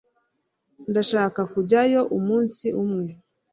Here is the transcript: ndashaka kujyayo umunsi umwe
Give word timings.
ndashaka 0.89 1.41
kujyayo 1.53 2.01
umunsi 2.17 2.65
umwe 2.83 3.11